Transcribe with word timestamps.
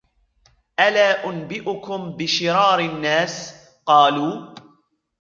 أَلَا 0.79 1.29
أُنْبِئُكُمْ 1.29 2.17
بِشِرَارِ 2.17 2.79
النَّاسِ؟ 2.79 3.53
قَالُوا 3.85 4.55